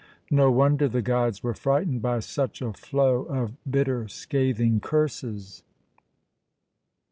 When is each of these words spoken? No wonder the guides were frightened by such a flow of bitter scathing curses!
No 0.31 0.49
wonder 0.49 0.87
the 0.87 1.03
guides 1.03 1.43
were 1.43 1.53
frightened 1.53 2.01
by 2.01 2.21
such 2.21 2.59
a 2.63 2.73
flow 2.73 3.21
of 3.25 3.55
bitter 3.71 4.07
scathing 4.07 4.79
curses! 4.79 5.61